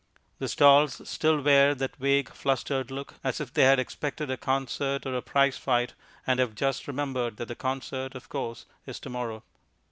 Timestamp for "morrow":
9.11-9.43